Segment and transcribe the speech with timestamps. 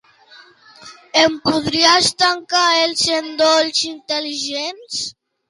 [1.23, 5.07] Em podries tancar els endolls intel·ligents?